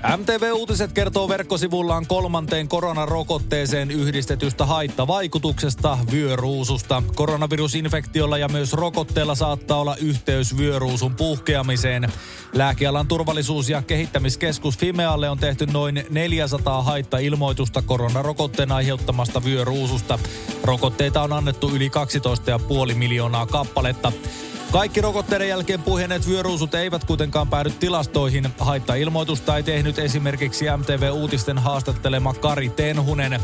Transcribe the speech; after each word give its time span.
MTV 0.00 0.52
Uutiset 0.52 0.92
kertoo 0.92 1.28
verkkosivullaan 1.28 2.06
kolmanteen 2.06 2.68
koronarokotteeseen 2.68 3.90
yhdistetystä 3.90 4.66
haittavaikutuksesta 4.66 5.98
vyöruususta. 6.12 7.02
Koronavirusinfektiolla 7.14 8.38
ja 8.38 8.48
myös 8.48 8.72
rokotteella 8.72 9.34
saattaa 9.34 9.80
olla 9.80 9.96
yhteys 9.96 10.56
vyöruusun 10.56 11.14
puhkeamiseen. 11.14 12.12
Lääkealan 12.52 13.06
turvallisuus- 13.06 13.68
ja 13.68 13.82
kehittämiskeskus 13.82 14.78
Fimealle 14.78 15.30
on 15.30 15.38
tehty 15.38 15.66
noin 15.66 16.04
400 16.10 16.82
haittailmoitusta 16.82 17.82
koronarokotteen 17.82 18.72
aiheuttamasta 18.72 19.44
vyöruususta. 19.44 20.18
Rokotteita 20.64 21.22
on 21.22 21.32
annettu 21.32 21.70
yli 21.70 21.90
12,5 21.90 22.94
miljoonaa 22.94 23.46
kappaletta. 23.46 24.12
Kaikki 24.72 25.00
rokotteiden 25.00 25.48
jälkeen 25.48 25.82
puhjenneet 25.82 26.28
vyöruusut 26.28 26.74
eivät 26.74 27.04
kuitenkaan 27.04 27.48
päädy 27.48 27.70
tilastoihin. 27.70 28.48
Haitta-ilmoitusta 28.58 29.56
ei 29.56 29.62
tehnyt 29.62 29.98
esimerkiksi 29.98 30.64
MTV-uutisten 30.76 31.58
haastattelema 31.58 32.34
Kari 32.34 32.68
Tenhunen. 32.68 33.40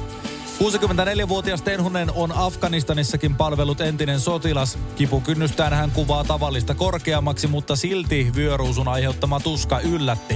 64-vuotias 0.58 1.62
Tenhunen 1.62 2.12
on 2.14 2.32
Afganistanissakin 2.36 3.34
palvelut 3.34 3.80
entinen 3.80 4.20
sotilas. 4.20 4.78
Kipukynnystään 4.96 5.72
hän 5.72 5.90
kuvaa 5.90 6.24
tavallista 6.24 6.74
korkeammaksi, 6.74 7.46
mutta 7.46 7.76
silti 7.76 8.32
vyöruusun 8.36 8.88
aiheuttama 8.88 9.40
tuska 9.40 9.80
yllätti. 9.80 10.34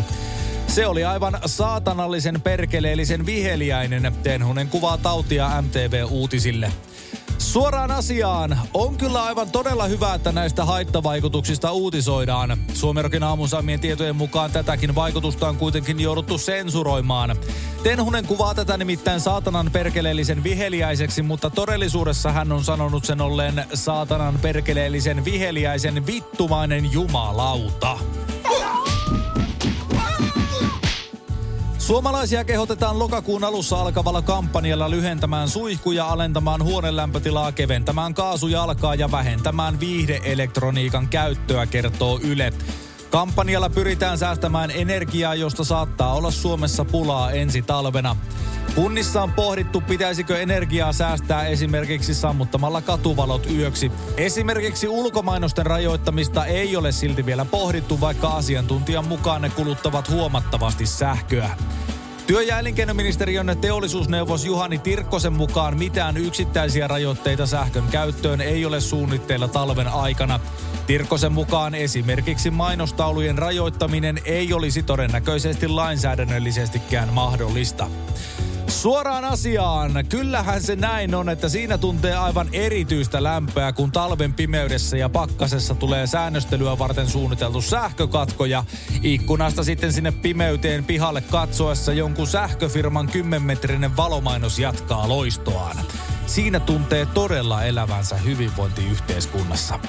Se 0.66 0.86
oli 0.86 1.04
aivan 1.04 1.38
saatanallisen 1.46 2.40
perkeleellisen 2.40 3.26
viheliäinen. 3.26 4.12
Tenhunen 4.22 4.68
kuvaa 4.68 4.98
tautia 4.98 5.62
MTV-uutisille. 5.62 6.72
Suoraan 7.40 7.90
asiaan. 7.90 8.58
On 8.74 8.96
kyllä 8.96 9.24
aivan 9.24 9.50
todella 9.50 9.86
hyvä, 9.86 10.14
että 10.14 10.32
näistä 10.32 10.64
haittavaikutuksista 10.64 11.72
uutisoidaan. 11.72 12.58
Suomerokin 12.74 13.22
aamusamien 13.22 13.80
tietojen 13.80 14.16
mukaan 14.16 14.50
tätäkin 14.50 14.94
vaikutusta 14.94 15.48
on 15.48 15.56
kuitenkin 15.56 16.00
jouduttu 16.00 16.38
sensuroimaan. 16.38 17.36
Tenhunen 17.82 18.26
kuvaa 18.26 18.54
tätä 18.54 18.76
nimittäin 18.76 19.20
saatanan 19.20 19.70
perkeleellisen 19.72 20.44
viheliäiseksi, 20.44 21.22
mutta 21.22 21.50
todellisuudessa 21.50 22.32
hän 22.32 22.52
on 22.52 22.64
sanonut 22.64 23.04
sen 23.04 23.20
olleen 23.20 23.64
saatanan 23.74 24.38
perkeleellisen 24.42 25.24
viheliäisen 25.24 26.06
vittumainen 26.06 26.92
jumalauta. 26.92 27.98
Suomalaisia 31.90 32.44
kehotetaan 32.44 32.98
lokakuun 32.98 33.44
alussa 33.44 33.80
alkavalla 33.80 34.22
kampanjalla 34.22 34.90
lyhentämään 34.90 35.48
suihkuja, 35.48 36.06
alentamaan 36.06 36.64
huonelämpötilaa, 36.64 37.52
keventämään 37.52 38.14
kaasujalkaa 38.14 38.94
ja 38.94 39.10
vähentämään 39.10 39.80
viihdeelektroniikan 39.80 41.08
käyttöä, 41.08 41.66
kertoo 41.66 42.20
Yle. 42.22 42.52
Kampanjalla 43.10 43.70
pyritään 43.70 44.18
säästämään 44.18 44.70
energiaa, 44.70 45.34
josta 45.34 45.64
saattaa 45.64 46.14
olla 46.14 46.30
Suomessa 46.30 46.84
pulaa 46.84 47.30
ensi 47.30 47.62
talvena. 47.62 48.16
Kunnissa 48.74 49.22
on 49.22 49.32
pohdittu, 49.32 49.80
pitäisikö 49.80 50.38
energiaa 50.40 50.92
säästää 50.92 51.46
esimerkiksi 51.46 52.14
sammuttamalla 52.14 52.82
katuvalot 52.82 53.50
yöksi. 53.50 53.92
Esimerkiksi 54.16 54.88
ulkomainosten 54.88 55.66
rajoittamista 55.66 56.46
ei 56.46 56.76
ole 56.76 56.92
silti 56.92 57.26
vielä 57.26 57.44
pohdittu, 57.44 58.00
vaikka 58.00 58.28
asiantuntijan 58.28 59.08
mukaan 59.08 59.42
ne 59.42 59.50
kuluttavat 59.50 60.10
huomattavasti 60.10 60.86
sähköä. 60.86 61.50
Työ- 62.30 62.42
ja 62.42 62.58
elinkeinoministeriön 62.58 63.56
teollisuusneuvos 63.60 64.44
Juhani 64.44 64.78
Tirkkosen 64.78 65.32
mukaan 65.32 65.78
mitään 65.78 66.16
yksittäisiä 66.16 66.88
rajoitteita 66.88 67.46
sähkön 67.46 67.84
käyttöön 67.90 68.40
ei 68.40 68.64
ole 68.64 68.80
suunnitteilla 68.80 69.48
talven 69.48 69.88
aikana. 69.88 70.40
Tirkkosen 70.86 71.32
mukaan 71.32 71.74
esimerkiksi 71.74 72.50
mainostaulujen 72.50 73.38
rajoittaminen 73.38 74.20
ei 74.24 74.52
olisi 74.52 74.82
todennäköisesti 74.82 75.68
lainsäädännöllisestikään 75.68 77.08
mahdollista. 77.08 77.90
Suoraan 78.70 79.24
asiaan. 79.24 79.92
Kyllähän 80.08 80.62
se 80.62 80.76
näin 80.76 81.14
on, 81.14 81.28
että 81.28 81.48
siinä 81.48 81.78
tuntee 81.78 82.14
aivan 82.16 82.48
erityistä 82.52 83.22
lämpöä, 83.22 83.72
kun 83.72 83.92
talven 83.92 84.34
pimeydessä 84.34 84.96
ja 84.96 85.08
pakkasessa 85.08 85.74
tulee 85.74 86.06
säännöstelyä 86.06 86.78
varten 86.78 87.08
suunniteltu 87.08 87.60
sähkökatko 87.60 88.44
ja 88.44 88.64
ikkunasta 89.02 89.64
sitten 89.64 89.92
sinne 89.92 90.12
pimeyteen 90.12 90.84
pihalle 90.84 91.20
katsoessa 91.20 91.92
jonkun 91.92 92.26
sähköfirman 92.26 93.08
10-metrinen 93.08 93.96
valomainos 93.96 94.58
jatkaa 94.58 95.08
loistoaan. 95.08 95.76
Siinä 96.26 96.60
tuntee 96.60 97.06
todella 97.06 97.64
elävänsä 97.64 98.16
hyvinvointiyhteiskunnassa. 98.16 99.80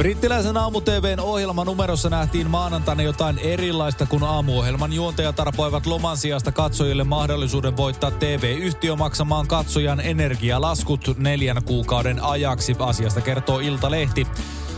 Brittiläisen 0.00 0.56
aamu-TVn 0.56 1.20
ohjelmanumerossa 1.20 2.10
nähtiin 2.10 2.50
maanantaina 2.50 3.02
jotain 3.02 3.38
erilaista, 3.38 4.06
kun 4.06 4.22
aamuohjelman 4.22 4.92
juontajat 4.92 5.40
arpoivat 5.40 5.86
loman 5.86 6.16
sijasta 6.16 6.52
katsojille 6.52 7.04
mahdollisuuden 7.04 7.76
voittaa 7.76 8.10
TV-yhtiö 8.10 8.96
maksamaan 8.96 9.46
katsojan 9.46 10.00
energialaskut 10.00 11.18
neljän 11.18 11.64
kuukauden 11.64 12.24
ajaksi. 12.24 12.76
Asiasta 12.78 13.20
kertoo 13.20 13.58
Iltalehti. 13.58 14.26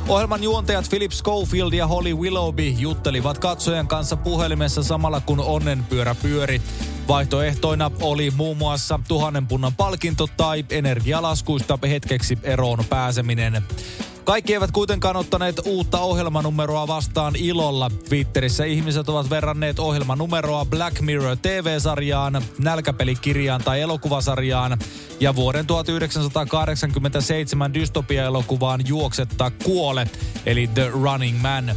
Ohjelman 0.09 0.43
juontajat 0.43 0.91
Philip 0.91 1.13
Schofield 1.13 1.73
ja 1.73 1.87
Holly 1.87 2.15
Willoughby 2.15 2.69
juttelivat 2.69 3.39
katsojan 3.39 3.89
kanssa 3.89 4.17
puhelimessa 4.17 4.83
samalla 4.83 5.21
kun 5.21 5.41
onnenpyörä 5.41 6.15
pyöri. 6.23 6.63
Vaihtoehtoina 7.09 7.91
oli 8.01 8.31
muun 8.31 8.57
muassa 8.57 9.01
tuhannen 9.09 9.47
punnan 9.47 9.75
palkinto 9.75 10.29
tai 10.37 10.65
energialaskuista 10.71 11.79
hetkeksi 11.89 12.39
eroon 12.43 12.85
pääseminen. 12.89 13.63
Kaikki 14.25 14.55
eivät 14.55 14.71
kuitenkaan 14.71 15.17
ottaneet 15.17 15.61
uutta 15.65 16.01
ohjelmanumeroa 16.01 16.89
vastaan 16.89 17.37
ilolla. 17.37 17.91
Twitterissä 18.09 18.65
ihmiset 18.65 19.09
ovat 19.09 19.31
verranneet 19.31 19.79
ohjelmanumeroa 19.79 20.65
Black 20.65 21.01
Mirror 21.01 21.37
TV-sarjaan, 21.43 22.43
nälkäpelikirjaan 22.59 23.61
tai 23.65 23.81
elokuvasarjaan 23.81 24.79
ja 25.21 25.35
vuoden 25.35 25.67
1987 25.67 27.75
dystopia-elokuvaan 27.75 28.81
Juoksetta 28.87 29.51
kuole, 29.65 30.07
eli 30.47 30.67
The 30.67 30.89
Running 30.89 31.43
Man. 31.43 31.77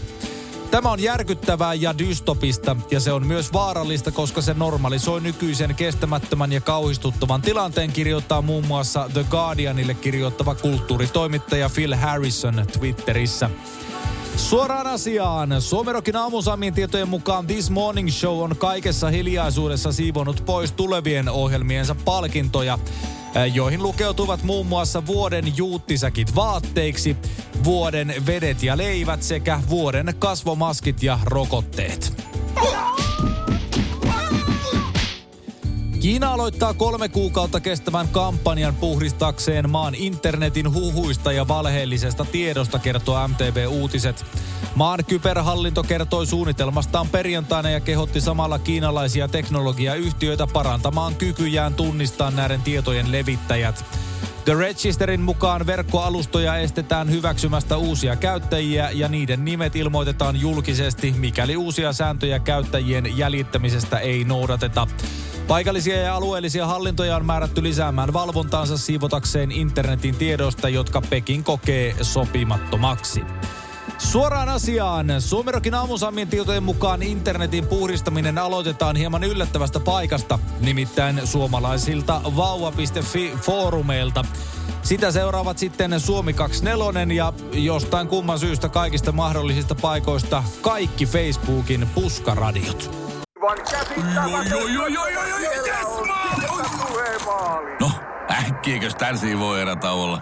Tämä 0.75 0.91
on 0.91 1.03
järkyttävää 1.03 1.73
ja 1.73 1.97
dystopista 1.97 2.75
ja 2.91 2.99
se 2.99 3.11
on 3.11 3.27
myös 3.27 3.53
vaarallista, 3.53 4.11
koska 4.11 4.41
se 4.41 4.53
normalisoi 4.53 5.21
nykyisen 5.21 5.75
kestämättömän 5.75 6.51
ja 6.51 6.61
kauhistuttavan 6.61 7.41
tilanteen, 7.41 7.91
kirjoittaa 7.91 8.41
muun 8.41 8.67
muassa 8.67 9.09
The 9.13 9.25
Guardianille 9.29 9.93
kirjoittava 9.93 10.55
kulttuuritoimittaja 10.55 11.69
Phil 11.69 11.95
Harrison 11.95 12.65
Twitterissä. 12.79 13.49
Suoraan 14.37 14.87
asiaan. 14.87 15.61
Suomerokin 15.61 16.15
aamusamien 16.15 16.73
tietojen 16.73 17.09
mukaan 17.09 17.47
This 17.47 17.69
Morning 17.69 18.09
Show 18.09 18.43
on 18.43 18.57
kaikessa 18.57 19.09
hiljaisuudessa 19.09 19.91
siivonut 19.91 20.43
pois 20.45 20.71
tulevien 20.71 21.29
ohjelmiensa 21.29 21.95
palkintoja 22.05 22.79
joihin 23.53 23.83
lukeutuvat 23.83 24.43
muun 24.43 24.65
muassa 24.65 25.05
vuoden 25.05 25.57
juuttisäkit 25.57 26.35
vaatteiksi, 26.35 27.17
vuoden 27.63 28.13
vedet 28.25 28.63
ja 28.63 28.77
leivät 28.77 29.23
sekä 29.23 29.59
vuoden 29.69 30.13
kasvomaskit 30.19 31.03
ja 31.03 31.19
rokotteet. 31.25 32.24
Kiina 36.05 36.33
aloittaa 36.33 36.73
kolme 36.73 37.09
kuukautta 37.09 37.59
kestävän 37.59 38.07
kampanjan 38.07 38.75
puhdistakseen 38.75 39.69
maan 39.69 39.95
internetin 39.95 40.73
huhuista 40.73 41.31
ja 41.31 41.47
valheellisesta 41.47 42.25
tiedosta, 42.25 42.79
kertoo 42.79 43.27
MTV 43.27 43.65
Uutiset. 43.69 44.25
Maan 44.75 45.05
kyberhallinto 45.05 45.83
kertoi 45.83 46.25
suunnitelmastaan 46.25 47.09
perjantaina 47.09 47.69
ja 47.69 47.79
kehotti 47.79 48.21
samalla 48.21 48.59
kiinalaisia 48.59 49.27
teknologiayhtiöitä 49.27 50.47
parantamaan 50.53 51.15
kykyjään 51.15 51.73
tunnistaa 51.73 52.31
näiden 52.31 52.61
tietojen 52.61 53.11
levittäjät. 53.11 53.85
The 54.45 54.53
Registerin 54.53 55.21
mukaan 55.21 55.67
verkkoalustoja 55.67 56.57
estetään 56.57 57.11
hyväksymästä 57.11 57.77
uusia 57.77 58.15
käyttäjiä 58.15 58.89
ja 58.93 59.07
niiden 59.07 59.45
nimet 59.45 59.75
ilmoitetaan 59.75 60.41
julkisesti, 60.41 61.15
mikäli 61.17 61.57
uusia 61.57 61.93
sääntöjä 61.93 62.39
käyttäjien 62.39 63.17
jäljittämisestä 63.17 63.99
ei 63.99 64.23
noudateta. 64.23 64.87
Paikallisia 65.47 65.97
ja 65.97 66.15
alueellisia 66.15 66.67
hallintoja 66.67 67.15
on 67.15 67.25
määrätty 67.25 67.63
lisäämään 67.63 68.13
valvontaansa 68.13 68.77
siivotakseen 68.77 69.51
internetin 69.51 70.15
tiedosta, 70.15 70.69
jotka 70.69 71.01
Pekin 71.01 71.43
kokee 71.43 71.95
sopimattomaksi. 72.01 73.23
Suoraan 73.97 74.49
asiaan. 74.49 75.07
Suomerokin 75.19 75.73
aamusaamien 75.73 76.27
tietojen 76.27 76.63
mukaan 76.63 77.03
internetin 77.03 77.67
puhdistaminen 77.67 78.37
aloitetaan 78.37 78.95
hieman 78.95 79.23
yllättävästä 79.23 79.79
paikasta, 79.79 80.39
nimittäin 80.59 81.27
suomalaisilta 81.27 82.21
vauva.fi-foorumeilta. 82.35 84.25
Sitä 84.83 85.11
seuraavat 85.11 85.57
sitten 85.57 85.99
Suomi 85.99 86.33
24 86.33 87.15
ja 87.15 87.33
jostain 87.51 88.07
kumman 88.07 88.39
syystä 88.39 88.69
kaikista 88.69 89.11
mahdollisista 89.11 89.75
paikoista 89.75 90.43
kaikki 90.61 91.05
Facebookin 91.05 91.87
puskaradiot. 91.95 92.91
No, 97.79 97.91
äkkiäkös 98.31 98.95
tän 98.95 99.39
voi 99.39 99.61
erä 99.61 99.75
olla? 99.91 100.21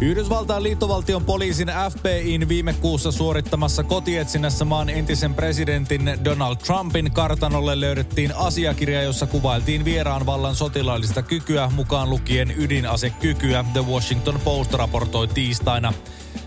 Yhdysvaltain 0.00 0.62
liittovaltion 0.62 1.24
poliisin 1.24 1.68
FBIn 1.90 2.48
viime 2.48 2.72
kuussa 2.72 3.12
suorittamassa 3.12 3.82
kotietsinnässä 3.82 4.64
maan 4.64 4.88
entisen 4.88 5.34
presidentin 5.34 6.10
Donald 6.24 6.56
Trumpin 6.56 7.12
kartanolle 7.12 7.80
löydettiin 7.80 8.36
asiakirja, 8.36 9.02
jossa 9.02 9.26
kuvailtiin 9.26 9.84
vieraan 9.84 10.26
vallan 10.26 10.54
sotilaallista 10.54 11.22
kykyä, 11.22 11.70
mukaan 11.74 12.10
lukien 12.10 12.54
ydinasekykyä, 12.58 13.64
The 13.72 13.86
Washington 13.86 14.40
Post 14.44 14.74
raportoi 14.74 15.28
tiistaina. 15.28 15.92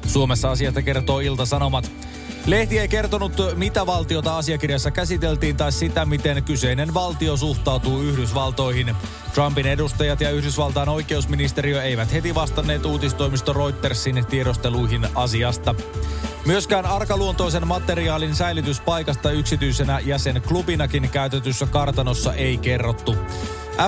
Suomessa 0.07 0.51
asiasta 0.51 0.81
kertoo 0.81 1.19
Ilta-Sanomat. 1.19 1.91
Lehti 2.45 2.79
ei 2.79 2.87
kertonut, 2.87 3.33
mitä 3.55 3.85
valtiota 3.85 4.37
asiakirjassa 4.37 4.91
käsiteltiin 4.91 5.57
tai 5.57 5.71
sitä, 5.71 6.05
miten 6.05 6.43
kyseinen 6.43 6.93
valtio 6.93 7.37
suhtautuu 7.37 8.01
Yhdysvaltoihin. 8.01 8.95
Trumpin 9.33 9.65
edustajat 9.65 10.21
ja 10.21 10.29
Yhdysvaltain 10.29 10.89
oikeusministeriö 10.89 11.83
eivät 11.83 12.13
heti 12.13 12.35
vastanneet 12.35 12.85
uutistoimisto 12.85 13.53
Reutersin 13.53 14.25
tiedosteluihin 14.29 15.07
asiasta. 15.15 15.75
Myöskään 16.45 16.85
arkaluontoisen 16.85 17.67
materiaalin 17.67 18.35
säilytyspaikasta 18.35 19.31
yksityisenä 19.31 19.99
jäsenklubinakin 19.99 21.09
käytetyssä 21.09 21.65
kartanossa 21.65 22.33
ei 22.33 22.57
kerrottu. 22.57 23.15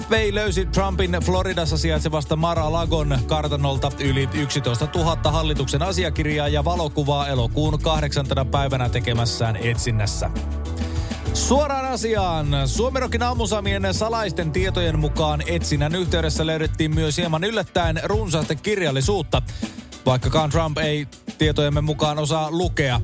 FBI 0.02 0.36
löysi 0.36 0.66
Trumpin 0.66 1.12
Floridassa 1.12 1.78
sijaitsevasta 1.78 2.36
Mar-a-Lagon 2.36 3.20
kartanolta 3.28 3.92
yli 4.00 4.30
11 4.34 4.88
000 4.96 5.32
hallituksen 5.32 5.82
asiakirjaa 5.82 6.48
ja 6.48 6.66
valokuvaa 6.66 7.28
elokuun 7.28 7.80
kahdeksantena 7.80 8.46
päivänä 8.46 8.90
tekemässään 8.90 9.56
etsinnässä. 9.56 10.30
Suoraan 11.34 11.86
asiaan. 11.86 12.48
Suomerokin 12.66 13.24
aamusamien 13.24 13.94
salaisten 13.94 14.52
tietojen 14.52 15.00
mukaan 15.00 15.44
etsinnän 15.48 15.96
yhteydessä 15.96 16.46
löydettiin 16.46 16.96
myös 16.96 17.18
hieman 17.18 17.44
yllättäen 17.44 18.00
runsaasti 18.04 18.56
kirjallisuutta, 18.56 19.42
vaikkakaan 20.06 20.50
Trump 20.50 20.78
ei 20.78 21.08
tietojemme 21.38 21.82
mukaan 21.82 22.20
osaa 22.20 22.52
lukea. 22.52 23.02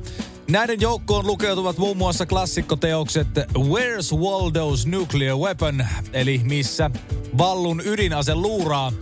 Näiden 0.50 0.80
joukkoon 0.80 1.26
lukeutuvat 1.26 1.78
muun 1.78 1.96
muassa 1.96 2.26
klassikkoteokset 2.26 3.28
Where's 3.58 4.18
Waldo's 4.18 4.86
Nuclear 4.86 5.36
Weapon, 5.36 5.86
eli 6.12 6.40
missä 6.44 6.90
Vallun 7.38 7.82
ydinase 7.84 8.34
luuraa, 8.34 8.92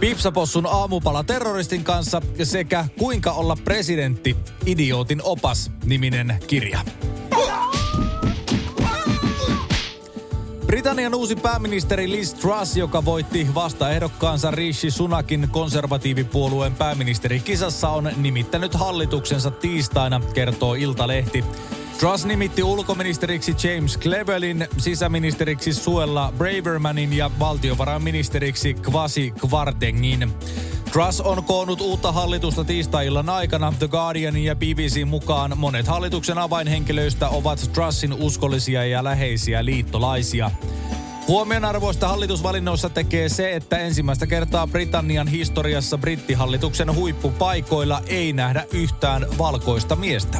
Pipsapossun 0.00 0.66
aamupala 0.66 1.24
terroristin 1.24 1.84
kanssa 1.84 2.22
sekä 2.42 2.84
Kuinka 2.98 3.32
olla 3.32 3.56
presidentti, 3.64 4.36
idiootin 4.66 5.22
opas 5.22 5.70
niminen 5.84 6.38
kirja. 6.46 6.80
Britannian 10.82 11.14
uusi 11.14 11.36
pääministeri 11.36 12.10
Liz 12.10 12.34
Truss, 12.34 12.76
joka 12.76 13.04
voitti 13.04 13.46
vastaehdokkaansa 13.54 14.50
Rishi 14.50 14.90
Sunakin 14.90 15.48
konservatiivipuolueen 15.50 16.74
pääministerikisassa, 16.74 17.88
on 17.88 18.10
nimittänyt 18.16 18.74
hallituksensa 18.74 19.50
tiistaina, 19.50 20.20
kertoo 20.34 20.74
Iltalehti. 20.74 21.44
Truss 21.98 22.24
nimitti 22.24 22.62
ulkoministeriksi 22.62 23.56
James 23.68 23.98
Clevelin, 23.98 24.68
sisäministeriksi 24.78 25.72
Suella 25.72 26.32
Bravermanin 26.38 27.12
ja 27.12 27.30
valtiovarainministeriksi 27.38 28.74
Kwasi 28.74 29.30
Kwartengin. 29.30 30.32
Truss 30.92 31.20
on 31.20 31.44
koonnut 31.44 31.80
uutta 31.80 32.12
hallitusta 32.12 32.64
tiistai-illan 32.64 33.28
aikana. 33.28 33.72
The 33.78 33.88
Guardianin 33.88 34.44
ja 34.44 34.56
BBC 34.56 35.04
mukaan 35.04 35.52
monet 35.56 35.86
hallituksen 35.86 36.38
avainhenkilöistä 36.38 37.28
ovat 37.28 37.70
Trussin 37.72 38.12
uskollisia 38.12 38.84
ja 38.84 39.04
läheisiä 39.04 39.64
liittolaisia. 39.64 40.50
Huomionarvoista 41.28 42.08
hallitusvalinnoissa 42.08 42.90
tekee 42.90 43.28
se, 43.28 43.52
että 43.52 43.78
ensimmäistä 43.78 44.26
kertaa 44.26 44.66
Britannian 44.66 45.28
historiassa 45.28 45.98
brittihallituksen 45.98 46.94
huippupaikoilla 46.94 48.02
ei 48.06 48.32
nähdä 48.32 48.64
yhtään 48.72 49.26
valkoista 49.38 49.96
miestä. 49.96 50.38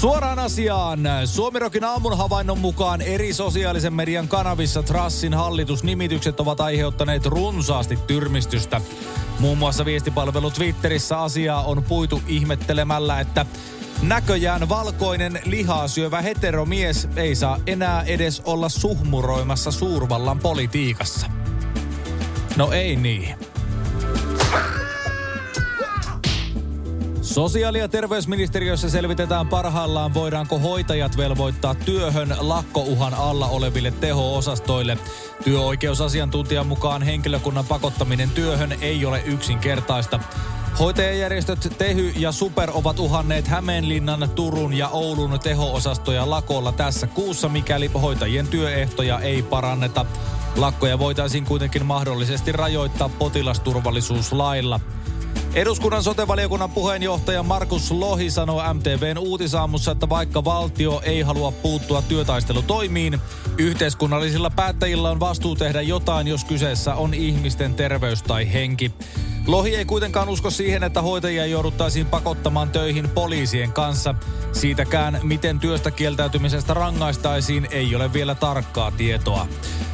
Suoraan 0.00 0.38
asiaan. 0.38 1.00
Suomirokin 1.24 1.84
aamun 1.84 2.16
havainnon 2.16 2.58
mukaan 2.58 3.00
eri 3.00 3.32
sosiaalisen 3.32 3.94
median 3.94 4.28
kanavissa 4.28 4.82
Trassin 4.82 5.34
hallitusnimitykset 5.34 6.40
ovat 6.40 6.60
aiheuttaneet 6.60 7.26
runsaasti 7.26 7.98
tyrmistystä. 8.06 8.80
Muun 9.38 9.58
muassa 9.58 9.84
viestipalvelu 9.84 10.50
Twitterissä 10.50 11.20
asiaa 11.20 11.62
on 11.62 11.84
puitu 11.84 12.22
ihmettelemällä, 12.26 13.20
että 13.20 13.46
näköjään 14.02 14.68
valkoinen 14.68 15.40
lihaa 15.44 15.88
syövä 15.88 16.22
heteromies 16.22 17.08
ei 17.16 17.34
saa 17.34 17.60
enää 17.66 18.02
edes 18.02 18.42
olla 18.44 18.68
suhmuroimassa 18.68 19.70
suurvallan 19.70 20.38
politiikassa. 20.38 21.26
No 22.56 22.72
ei 22.72 22.96
niin. 22.96 23.45
Sosiaali- 27.36 27.78
ja 27.78 27.88
terveysministeriössä 27.88 28.90
selvitetään 28.90 29.48
parhaillaan, 29.48 30.14
voidaanko 30.14 30.58
hoitajat 30.58 31.16
velvoittaa 31.16 31.74
työhön 31.74 32.36
lakkouhan 32.40 33.14
alla 33.14 33.46
oleville 33.46 33.90
teho-osastoille. 33.90 34.98
Työoikeusasiantuntijan 35.44 36.66
mukaan 36.66 37.02
henkilökunnan 37.02 37.64
pakottaminen 37.64 38.30
työhön 38.30 38.74
ei 38.80 39.06
ole 39.06 39.22
yksinkertaista. 39.26 40.20
Hoitajajärjestöt 40.78 41.74
Tehy 41.78 42.12
ja 42.16 42.32
Super 42.32 42.70
ovat 42.74 42.98
uhanneet 42.98 43.48
Hämeenlinnan, 43.48 44.30
Turun 44.34 44.74
ja 44.74 44.88
Oulun 44.88 45.40
teho-osastoja 45.40 46.30
lakolla 46.30 46.72
tässä 46.72 47.06
kuussa, 47.06 47.48
mikäli 47.48 47.90
hoitajien 48.02 48.48
työehtoja 48.48 49.20
ei 49.20 49.42
paranneta. 49.42 50.06
Lakkoja 50.56 50.98
voitaisiin 50.98 51.44
kuitenkin 51.44 51.86
mahdollisesti 51.86 52.52
rajoittaa 52.52 53.08
potilasturvallisuuslailla. 53.08 54.80
Eduskunnan 55.54 56.02
sotevaliokunnan 56.02 56.70
puheenjohtaja 56.70 57.42
Markus 57.42 57.90
Lohi 57.90 58.30
sanoi 58.30 58.74
MTVn 58.74 59.18
uutisaamussa, 59.18 59.90
että 59.90 60.08
vaikka 60.08 60.44
valtio 60.44 61.00
ei 61.04 61.22
halua 61.22 61.52
puuttua 61.52 62.02
työtaistelutoimiin, 62.02 63.20
yhteiskunnallisilla 63.58 64.50
päättäjillä 64.50 65.10
on 65.10 65.20
vastuu 65.20 65.56
tehdä 65.56 65.80
jotain, 65.80 66.26
jos 66.26 66.44
kyseessä 66.44 66.94
on 66.94 67.14
ihmisten 67.14 67.74
terveys 67.74 68.22
tai 68.22 68.52
henki. 68.52 68.92
Lohi 69.46 69.76
ei 69.76 69.84
kuitenkaan 69.84 70.28
usko 70.28 70.50
siihen, 70.50 70.82
että 70.82 71.02
hoitajia 71.02 71.46
jouduttaisiin 71.46 72.06
pakottamaan 72.06 72.70
töihin 72.70 73.08
poliisien 73.08 73.72
kanssa. 73.72 74.14
Siitäkään, 74.52 75.20
miten 75.22 75.60
työstä 75.60 75.90
kieltäytymisestä 75.90 76.74
rangaistaisiin, 76.74 77.68
ei 77.70 77.94
ole 77.94 78.12
vielä 78.12 78.34
tarkkaa 78.34 78.90
tietoa. 78.90 79.46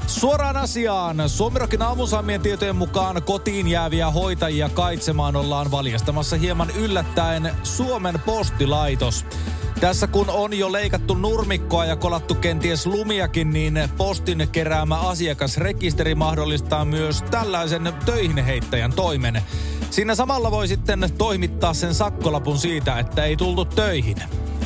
Suoraan 0.06 0.56
asiaan. 0.56 1.28
Suomirokin 1.28 1.82
aamusaamien 1.82 2.40
tietojen 2.40 2.76
mukaan 2.76 3.22
kotiin 3.22 3.68
jääviä 3.68 4.10
hoitajia 4.10 4.68
kaitsemaan 4.68 5.36
ollaan 5.36 5.70
valjastamassa 5.70 6.36
hieman 6.36 6.70
yllättäen 6.70 7.50
Suomen 7.62 8.20
postilaitos. 8.26 9.26
Tässä 9.80 10.06
kun 10.06 10.30
on 10.30 10.58
jo 10.58 10.72
leikattu 10.72 11.14
nurmikkoa 11.14 11.84
ja 11.84 11.96
kolattu 11.96 12.34
kenties 12.34 12.86
lumiakin, 12.86 13.50
niin 13.50 13.78
postin 13.96 14.48
keräämä 14.52 15.00
asiakasrekisteri 15.00 16.14
mahdollistaa 16.14 16.84
myös 16.84 17.22
tällaisen 17.22 17.92
töihin 18.04 18.44
heittäjän 18.44 18.92
toimen. 18.92 19.41
Siinä 19.90 20.14
samalla 20.14 20.50
voi 20.50 20.68
sitten 20.68 21.10
toimittaa 21.18 21.74
sen 21.74 21.94
sakkolapun 21.94 22.58
siitä, 22.58 22.98
että 22.98 23.24
ei 23.24 23.36
tultu 23.36 23.64
töihin. 23.64 24.16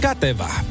Kätevää. 0.00 0.64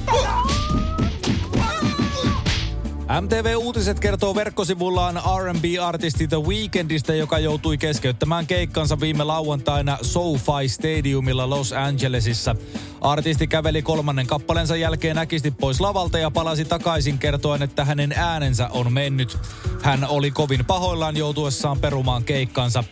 MTV 3.22 3.56
Uutiset 3.58 4.00
kertoo 4.00 4.36
verkkosivullaan 4.36 5.16
R&B-artisti 5.16 6.28
The 6.28 6.38
Weekndistä, 6.38 7.16
joka 7.16 7.40
joutui 7.40 7.78
keskeyttämään 7.78 8.48
keikkansa 8.48 9.00
viime 9.00 9.24
lauantaina 9.24 9.98
SoFi 10.02 10.68
Stadiumilla 10.68 11.50
Los 11.50 11.74
Angelesissa. 11.74 12.56
Artisti 13.02 13.48
käveli 13.48 13.82
kolmannen 13.82 14.28
kappalensa 14.28 14.76
jälkeen 14.76 15.18
äkisti 15.18 15.52
pois 15.52 15.82
lavalta 15.82 16.18
ja 16.18 16.32
palasi 16.32 16.66
takaisin 16.66 17.20
kertoen, 17.20 17.64
että 17.64 17.86
hänen 17.86 18.14
äänensä 18.18 18.68
on 18.68 18.94
mennyt. 18.94 19.38
Hän 19.82 20.08
oli 20.10 20.32
kovin 20.32 20.66
pahoillaan 20.66 21.18
joutuessaan 21.18 21.80
perumaan 21.80 22.24
keikkansa. 22.24 22.84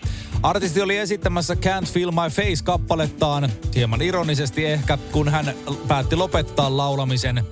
Artisti 0.43 0.81
oli 0.81 0.97
esittämässä 0.97 1.53
Can't 1.53 1.91
Feel 1.91 2.11
My 2.11 2.29
Face-kappalettaan, 2.29 3.49
hieman 3.75 4.01
ironisesti 4.01 4.65
ehkä, 4.65 4.97
kun 5.11 5.29
hän 5.29 5.53
päätti 5.87 6.15
lopettaa 6.15 6.77
laulamisen. 6.77 7.45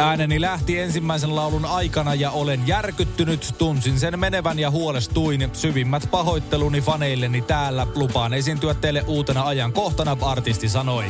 Ääneni 0.00 0.40
lähti 0.40 0.78
ensimmäisen 0.78 1.36
laulun 1.36 1.64
aikana 1.64 2.14
ja 2.14 2.30
olen 2.30 2.66
järkyttynyt. 2.66 3.54
Tunsin 3.58 3.98
sen 3.98 4.18
menevän 4.18 4.58
ja 4.58 4.70
huolestuin. 4.70 5.50
Syvimmät 5.52 6.08
pahoitteluni 6.10 6.80
faneilleni 6.80 7.42
täällä. 7.42 7.86
Lupaan 7.94 8.34
esiintyä 8.34 8.74
teille 8.74 9.04
uutena 9.06 9.46
ajankohtana, 9.46 10.16
artisti 10.22 10.68
sanoi. 10.68 11.04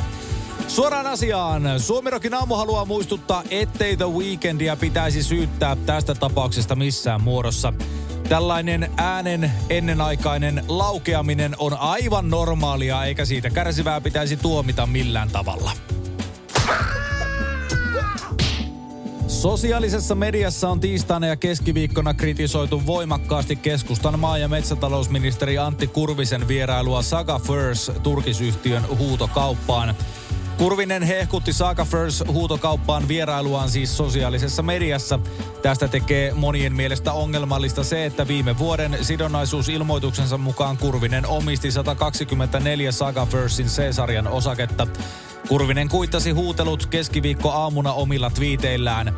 Suoraan 0.69 1.07
asiaan. 1.07 1.81
Suomirokin 1.81 2.35
aamu 2.35 2.55
haluaa 2.55 2.85
muistuttaa, 2.85 3.43
ettei 3.51 3.97
The 3.97 4.11
Weekendia 4.11 4.77
pitäisi 4.77 5.23
syyttää 5.23 5.77
tästä 5.77 6.15
tapauksesta 6.15 6.77
missään 6.77 7.23
muodossa. 7.23 7.73
Tällainen 8.29 8.91
äänen 8.97 9.53
ennenaikainen 9.69 10.65
laukeaminen 10.69 11.55
on 11.59 11.79
aivan 11.79 12.31
normaalia, 12.31 13.05
eikä 13.05 13.25
siitä 13.25 13.51
kärsivää 13.51 14.01
pitäisi 14.01 14.37
tuomita 14.37 14.87
millään 14.87 15.31
tavalla. 15.31 15.71
Sosiaalisessa 19.41 20.15
mediassa 20.15 20.69
on 20.69 20.81
tiistaina 20.81 21.27
ja 21.27 21.37
keskiviikkona 21.37 22.15
kritisoitu 22.15 22.87
voimakkaasti 22.87 23.57
keskustan 23.57 24.19
maa- 24.19 24.39
ja 24.39 24.49
metsätalousministeri 24.49 25.59
Antti 25.59 25.87
Kurvisen 25.87 26.49
vierailua 26.49 27.03
Saga 27.03 27.39
First 27.39 27.91
turkisyhtiön 28.03 28.99
huutokauppaan. 28.99 29.95
Kurvinen 30.59 31.03
hehkutti 31.03 31.53
Saga 31.53 31.85
First 31.85 32.23
huutokauppaan 32.29 33.09
vierailuaan 33.09 33.71
siis 33.71 33.97
sosiaalisessa 33.97 34.63
mediassa. 34.63 35.19
Tästä 35.63 35.89
tekee 35.89 36.35
monien 36.35 36.75
mielestä 36.75 37.13
ongelmallista 37.13 37.85
se, 37.85 38.07
että 38.07 38.29
viime 38.29 38.59
vuoden 38.59 38.99
sidonnaisuusilmoituksensa 39.03 40.39
mukaan 40.39 40.77
Kurvinen 40.77 41.27
omisti 41.27 41.71
124 41.71 42.93
Saga 42.93 43.27
Firstin 43.27 43.67
C-sarjan 43.67 44.29
osaketta. 44.29 44.87
Kurvinen 45.49 45.89
kuittasi 45.89 46.31
huutelut 46.31 46.87
keskiviikko 46.87 47.51
aamuna 47.51 47.93
omilla 47.93 48.31
twiiteillään. 48.31 49.17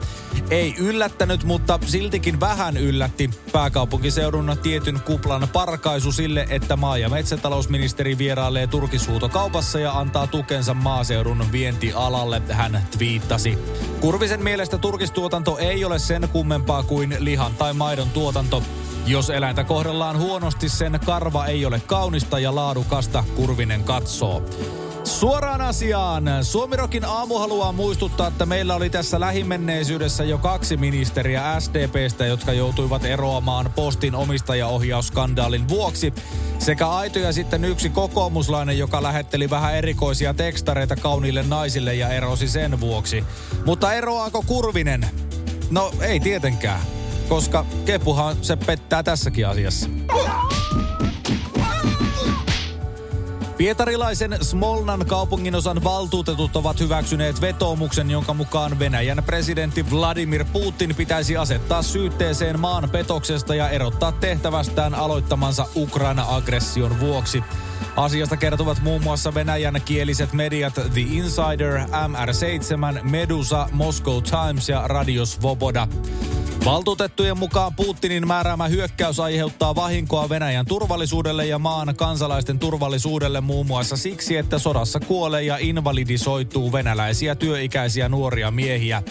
Ei 0.50 0.74
yllättänyt, 0.78 1.44
mutta 1.44 1.78
siltikin 1.86 2.40
vähän 2.40 2.76
yllätti 2.76 3.30
pääkaupunkiseudun 3.52 4.56
tietyn 4.62 5.00
kuplan 5.00 5.48
parkaisu 5.52 6.12
sille, 6.12 6.46
että 6.50 6.76
maa- 6.76 6.98
ja 6.98 7.08
metsätalousministeri 7.08 8.18
vierailee 8.18 8.66
turkishuutokaupassa 8.66 9.78
ja 9.78 9.92
antaa 9.92 10.26
tukensa 10.26 10.74
maaseudun 10.74 11.44
vientialalle, 11.52 12.42
hän 12.50 12.86
twiittasi. 12.98 13.58
Kurvisen 14.00 14.42
mielestä 14.42 14.78
turkistuotanto 14.78 15.58
ei 15.58 15.84
ole 15.84 15.98
sen 15.98 16.28
kummempaa 16.32 16.82
kuin 16.82 17.16
lihan 17.18 17.54
tai 17.54 17.72
maidon 17.74 18.10
tuotanto. 18.10 18.62
Jos 19.06 19.30
eläintä 19.30 19.64
kohdellaan 19.64 20.18
huonosti, 20.18 20.68
sen 20.68 21.00
karva 21.06 21.46
ei 21.46 21.66
ole 21.66 21.82
kaunista 21.86 22.38
ja 22.38 22.54
laadukasta, 22.54 23.24
Kurvinen 23.36 23.84
katsoo. 23.84 24.42
Suoraan 25.04 25.60
asiaan. 25.60 26.24
Suomirokin 26.42 27.04
aamu 27.04 27.38
haluaa 27.38 27.72
muistuttaa, 27.72 28.26
että 28.26 28.46
meillä 28.46 28.74
oli 28.74 28.90
tässä 28.90 29.20
lähimenneisyydessä 29.20 30.24
jo 30.24 30.38
kaksi 30.38 30.76
ministeriä 30.76 31.60
SDPstä, 31.60 32.26
jotka 32.26 32.52
joutuivat 32.52 33.04
eroamaan 33.04 33.72
postin 33.76 34.14
omistajaohjausskandaalin 34.14 35.68
vuoksi. 35.68 36.14
Sekä 36.58 36.88
Aito 36.88 37.18
ja 37.18 37.32
sitten 37.32 37.64
yksi 37.64 37.88
kokoomuslainen, 37.90 38.78
joka 38.78 39.02
lähetteli 39.02 39.50
vähän 39.50 39.74
erikoisia 39.74 40.34
tekstareita 40.34 40.96
kauniille 40.96 41.42
naisille 41.42 41.94
ja 41.94 42.08
erosi 42.08 42.48
sen 42.48 42.80
vuoksi. 42.80 43.24
Mutta 43.66 43.92
eroaako 43.92 44.44
Kurvinen? 44.46 45.06
No 45.70 45.92
ei 46.00 46.20
tietenkään, 46.20 46.80
koska 47.28 47.66
Kepuhan 47.84 48.36
se 48.42 48.56
pettää 48.56 49.02
tässäkin 49.02 49.48
asiassa. 49.48 49.88
Pietarilaisen 53.62 54.36
Smolnan 54.40 55.06
kaupunginosan 55.06 55.84
valtuutetut 55.84 56.56
ovat 56.56 56.80
hyväksyneet 56.80 57.40
vetoomuksen, 57.40 58.10
jonka 58.10 58.34
mukaan 58.34 58.78
Venäjän 58.78 59.22
presidentti 59.26 59.90
Vladimir 59.90 60.44
Putin 60.52 60.94
pitäisi 60.94 61.36
asettaa 61.36 61.82
syytteeseen 61.82 62.60
maan 62.60 62.90
petoksesta 62.90 63.54
ja 63.54 63.68
erottaa 63.68 64.12
tehtävästään 64.12 64.94
aloittamansa 64.94 65.66
Ukraina-aggression 65.76 67.00
vuoksi. 67.00 67.44
Asiasta 67.96 68.36
kertovat 68.36 68.82
muun 68.82 69.02
muassa 69.02 69.34
venäjän 69.34 69.80
kieliset 69.84 70.32
mediat 70.32 70.74
The 70.74 71.00
Insider, 71.00 71.78
MR7, 71.80 73.02
Medusa, 73.10 73.68
Moscow 73.72 74.22
Times 74.22 74.68
ja 74.68 74.88
Radio 74.88 75.26
Svoboda. 75.26 75.88
Valtuutettujen 76.64 77.38
mukaan 77.38 77.74
Putinin 77.74 78.26
määräämä 78.26 78.68
hyökkäys 78.68 79.20
aiheuttaa 79.20 79.74
vahinkoa 79.74 80.28
Venäjän 80.28 80.66
turvallisuudelle 80.66 81.46
ja 81.46 81.58
maan 81.58 81.94
kansalaisten 81.96 82.58
turvallisuudelle 82.58 83.40
muun 83.40 83.66
muassa 83.66 83.96
siksi, 83.96 84.36
että 84.36 84.58
sodassa 84.58 85.00
kuolee 85.00 85.42
ja 85.42 85.56
invalidisoituu 85.60 86.72
venäläisiä 86.72 87.34
työikäisiä 87.34 88.08
nuoria 88.08 88.50
miehiä. 88.50 89.02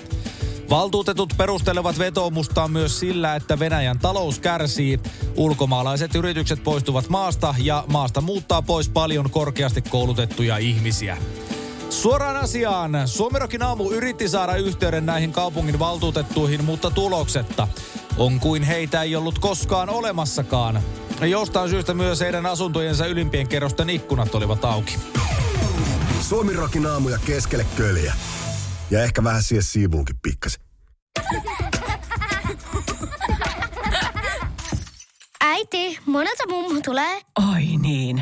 Valtuutetut 0.69 1.33
perustelevat 1.37 1.99
vetoomustaan 1.99 2.71
myös 2.71 2.99
sillä, 2.99 3.35
että 3.35 3.59
Venäjän 3.59 3.99
talous 3.99 4.39
kärsii, 4.39 4.99
ulkomaalaiset 5.35 6.15
yritykset 6.15 6.63
poistuvat 6.63 7.09
maasta 7.09 7.55
ja 7.63 7.83
maasta 7.87 8.21
muuttaa 8.21 8.61
pois 8.61 8.89
paljon 8.89 9.29
korkeasti 9.29 9.81
koulutettuja 9.81 10.57
ihmisiä. 10.57 11.17
Suoraan 11.91 12.37
asiaan. 12.37 12.91
Suomerokin 13.05 13.63
aamu 13.63 13.91
yritti 13.91 14.29
saada 14.29 14.55
yhteyden 14.55 15.05
näihin 15.05 15.31
kaupungin 15.31 15.79
valtuutettuihin, 15.79 16.63
mutta 16.63 16.91
tuloksetta. 16.91 17.67
On 18.17 18.39
kuin 18.39 18.63
heitä 18.63 19.01
ei 19.01 19.15
ollut 19.15 19.39
koskaan 19.39 19.89
olemassakaan. 19.89 20.81
Jostain 21.21 21.69
syystä 21.69 21.93
myös 21.93 22.19
heidän 22.19 22.45
asuntojensa 22.45 23.05
ylimpien 23.05 23.47
kerrosten 23.47 23.89
ikkunat 23.89 24.35
olivat 24.35 24.65
auki. 24.65 24.97
Suomirokin 26.21 26.85
aamuja 26.85 27.17
keskelle 27.25 27.65
köljä. 27.75 28.13
Ja 28.91 29.03
ehkä 29.03 29.23
vähän 29.23 29.43
siihen 29.43 29.63
siivuunkin 29.63 30.15
pikkasen. 30.21 30.61
Äiti, 35.41 35.99
monelta 36.05 36.47
mummu 36.49 36.81
tulee? 36.81 37.21
Oi 37.53 37.65
niin. 37.81 38.21